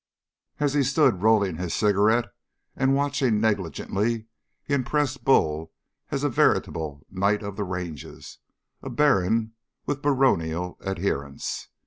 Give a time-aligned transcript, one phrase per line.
[0.59, 2.33] As he stood rolling his cigarette
[2.75, 4.25] and watching negligently,
[4.63, 5.73] he impressed Bull
[6.09, 8.39] as a veritable knight of the ranges,
[8.81, 9.53] a baron
[9.85, 11.67] with baronial adherents.